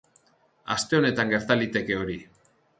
[0.77, 2.19] Aste honetan gerta liteke hori.